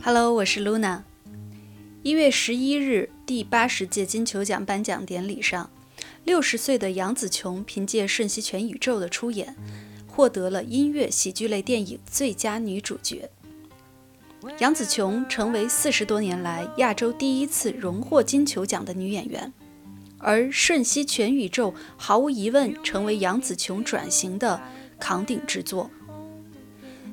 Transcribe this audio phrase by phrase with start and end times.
[0.00, 1.02] Hello，我是 Luna。
[2.02, 5.68] 一月十一日，第八十届金球奖颁奖典礼上，
[6.24, 9.56] 六十岁的杨紫琼凭借《瞬息全宇宙》的出演，
[10.06, 13.28] 获得了音乐喜剧类电影最佳女主角。
[14.60, 19.52] 杨紫琼成为四十多年来亚洲第一次荣获金球奖的女演员，
[20.18, 24.62] 而《瞬息全宇宙》毫无疑问成为杨紫琼转型的
[25.00, 25.90] 扛鼎之作。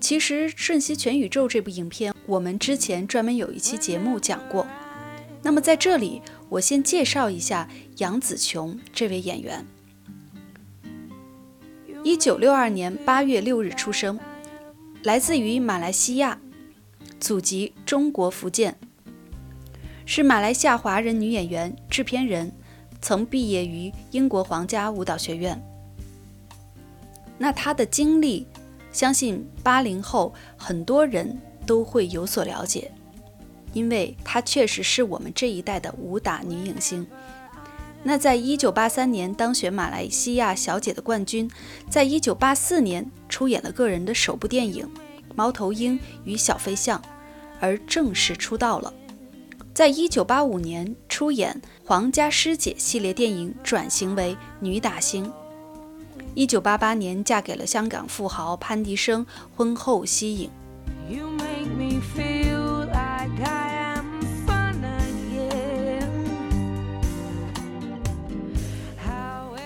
[0.00, 4.66] 其实，《瞬息全宇宙》这部影片，我们之前专门有一期节目讲过。
[5.42, 6.20] 那么在这里，
[6.50, 9.64] 我先介绍一下杨紫琼这位演员。
[12.04, 14.20] 一九六二年八月六日出生，
[15.04, 16.38] 来自于马来西亚，
[17.18, 18.76] 祖籍中国福建，
[20.04, 22.52] 是马来西亚华人女演员、制片人，
[23.00, 25.58] 曾毕业于英国皇家舞蹈学院。
[27.38, 28.46] 那她的经历。
[28.90, 31.38] 相信八零后很多人
[31.68, 32.90] 都会有所了解，
[33.74, 37.06] 因为她确实是我们这一代的武打女影星。
[38.02, 41.50] 那在一九八三年当选马来西亚小姐的冠军，
[41.90, 44.86] 在一九八四年出演了个人的首部电影
[45.34, 46.98] 《猫头鹰与小飞象》，
[47.60, 48.94] 而正式出道了。
[49.74, 55.30] 在一九八五年出演《皇家师姐》系列电影，转型为女打星。
[56.34, 60.50] 一九八八年嫁给了香港富豪潘迪生，婚后息影。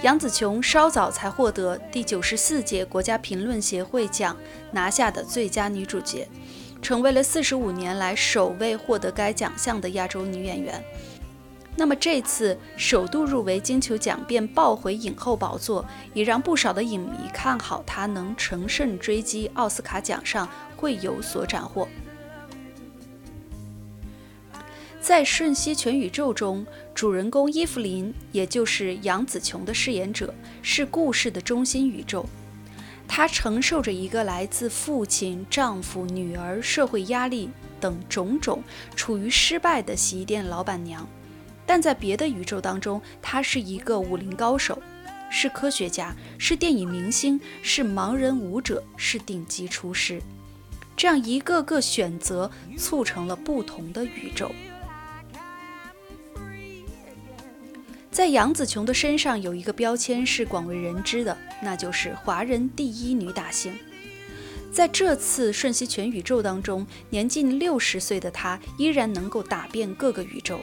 [0.02, 4.36] 杨紫琼稍早才获得第九十四届国家评论协会奖
[4.72, 6.28] 拿下的最佳女主角，
[6.82, 10.82] 成为了四十五年来首位获得该奖项的亚洲女演员。
[11.74, 21.88] 那么这次首度入围金球奖便抱回影后宝座，也让不少的影迷看好她能乘胜追击奥斯卡奖上会有所斩获。
[25.00, 32.24] 在《瞬息全宇宙》中，主人公伊芙琳，也就是杨紫琼的饰演者，是故事的中心宇宙。
[33.08, 37.50] 她承受着一个来自父亲、丈夫、女儿、社会压力
[37.80, 38.62] 等种种，
[38.94, 41.08] 处于失败的洗衣店老板娘。
[41.66, 44.82] 但在别的宇宙当中，他是一个武林高手，
[45.30, 50.20] 是科学家，是电影明星，是盲人舞者，是顶级厨师。
[50.96, 54.50] 这样一个个选择，促成了不同的宇宙。
[58.10, 63.72] 在杨紫琼的身上有一个标签是广为人知的，那就是华人第一女打星。
[64.70, 70.60] 在这次《瞬息全宇宙》当中，年近六十岁的她依然能够打遍各个宇宙。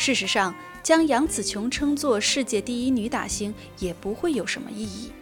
[0.00, 5.12] 事实上，将杨紫琼称作世界第一女打星也不会有什么意义。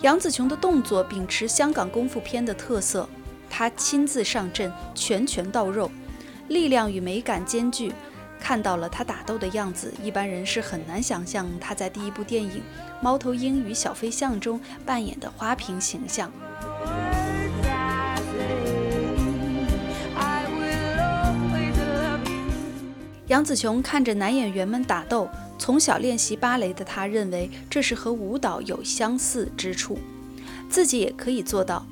[0.00, 3.08] 杨紫琼的动作秉持香港功夫片的特色，
[3.48, 5.88] 她亲自上阵，拳拳到肉，
[6.48, 7.92] 力量与美感兼具。
[8.40, 12.50] 看到了她打斗的样子，一般人是很难想象她在第一部电影
[13.00, 16.32] 《猫头鹰与小飞象》中扮演的花瓶形象。
[23.30, 29.96] 杨紫琼看着男演员们打斗，从小练习芭蕾的她认为这是和舞蹈有相似之处，
[30.68, 31.86] 自己也可以做到。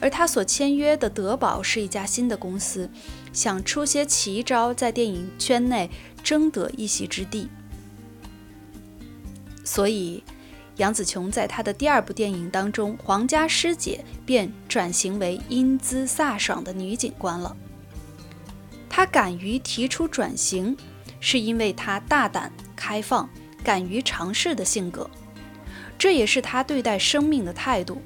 [0.00, 2.88] 而她所签约的德宝是一家新的公司，
[3.30, 5.90] 想出些奇招，在电影圈内
[6.24, 7.50] 争得一席之地。
[9.62, 10.24] 所以，
[10.78, 17.54] 杨紫琼在她的第二部电影当中，《皇家师姐》便转型为英姿飒爽的女警官了。
[19.00, 20.76] 他敢于提出转型，
[21.20, 23.26] 是因为他大胆、开放、
[23.64, 25.08] 敢于尝试的性格，
[25.98, 28.02] 这也是他对待生命的态度。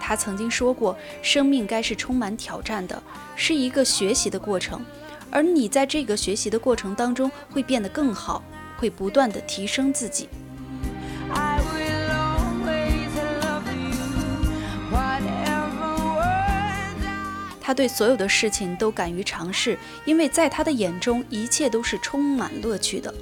[0.00, 3.00] 他曾经说过：“生命该是充满挑战的，
[3.36, 4.84] 是一个学习的过程，
[5.30, 8.42] 而你在这个学习的过程当中会变得更好，
[8.78, 10.28] 会不断的提升自己。”
[17.70, 23.14] 他对所有的事情都敢于尝试，因为在他的眼中，一切都是充满乐趣的。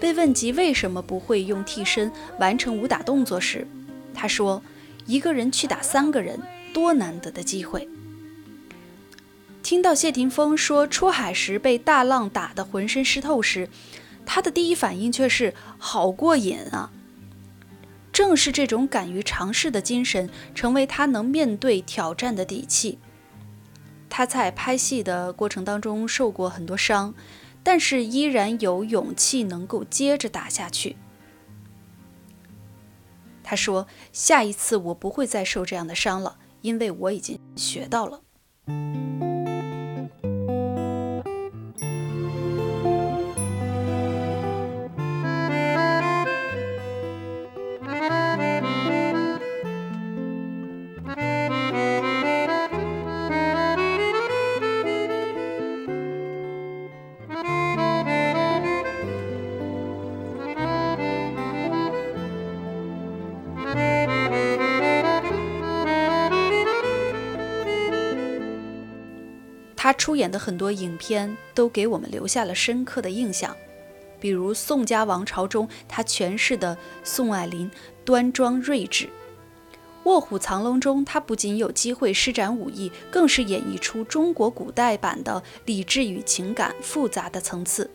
[0.00, 2.10] 被问及为什么不会用替身
[2.40, 3.64] 完成武打动作时，
[4.12, 4.60] 他说
[5.06, 6.42] ：“一个人去打三个人，
[6.74, 7.88] 多难得的机会。”
[9.62, 13.68] 听到谢霆锋说出海时被大浪打得浑身湿透时，
[14.26, 16.90] 他的第一反应却是好过瘾啊！
[18.12, 22.98] 正是这种敢于尝试的精神，成为他能面对挑战的底气。
[24.10, 27.14] 他在拍戏的过程当中受过很多伤，
[27.62, 30.96] 但是依然有勇气能够接着打下去。
[33.42, 38.22] 他说：“下一次我不会再受这样的伤了，因为我已经学到了。”
[69.98, 73.54] 出演的很多影片都给我们留下了深刻的印象，
[74.18, 77.70] 比如《宋家王朝》中他诠释的宋霭龄
[78.04, 79.04] 端庄睿智，
[80.04, 87.84] 《卧虎藏龙》中他不仅有机会施展武艺，更是演绎出中国古代版的理智与情感复杂的层次，《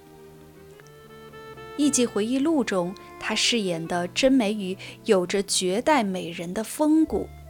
[1.77, 7.27] 艺伎回忆录》中他饰演的甄美羽有着绝代美人的风骨。《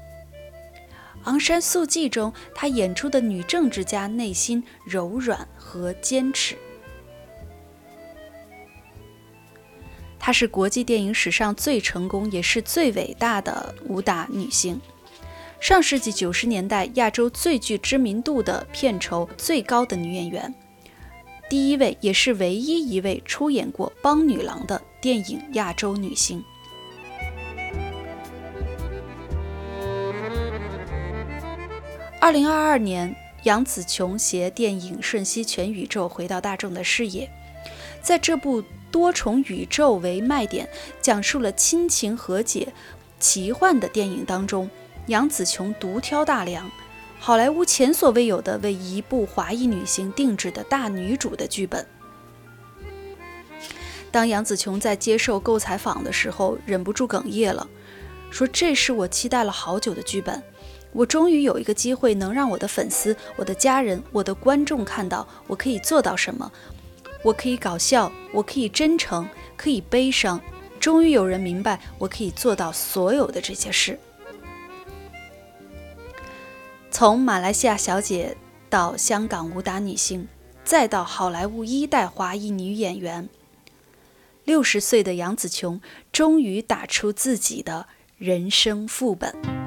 [1.24, 6.58] 昂山素季》中，她演出的女政治家内心柔软和坚持。
[10.20, 14.80] 她是国际电影史上最成功也是最伟大的武打女星。
[15.60, 20.54] 上世纪九十年代，亚洲最具知名度的片酬最高的女演员，
[21.50, 26.44] 第一位也是唯一一位出演过《邦女郎》的电影亚洲女星。
[32.24, 37.30] 二零二二年，杨紫琼携电影《瞬息全宇宙》回到大众的视野。
[38.02, 40.70] 在这部多重宇宙为卖点、
[41.02, 42.72] 讲述了亲情和解、
[43.20, 44.70] 奇幻的电影当中，
[45.08, 46.72] 杨紫琼独挑大梁，
[47.20, 51.86] 好莱坞前所未有的为一部华裔女星定制的大女主的剧本。
[54.12, 57.68] 当杨紫琼在接受购采访的时候，忍不住哽咽了，
[58.32, 60.42] 说：“这是我期待了好久的剧本。”
[60.94, 66.52] 我终于有一个机会，能让我的粉丝、我的家人、我的观众看到我可以做到什么。
[67.24, 70.40] 我可以搞笑，我可以真诚，可以悲伤。
[70.80, 73.98] 终于有人明白，我可以做到所有的这些事。
[76.92, 78.36] 从马来西亚小姐
[78.70, 80.28] 到香港武打女星，
[80.64, 83.30] 再到好莱坞一代华裔女演员，
[84.44, 85.82] 六十岁的杨紫琼
[86.12, 87.88] 终于打出自己的
[88.18, 89.63] 人生副本。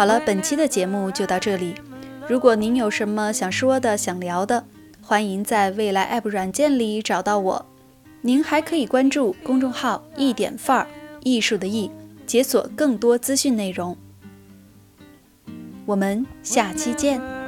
[0.00, 1.74] 好了，本期的节目就到这里。
[2.26, 4.64] 如果您有什么想说的、想聊的，
[5.02, 7.66] 欢迎在未来 App 软件里找到我。
[8.22, 10.86] 您还可以关注公众号“一点范儿”，
[11.22, 11.90] 艺术的“艺”，
[12.26, 13.94] 解锁更多资讯内容。
[15.84, 17.39] 我们下期见。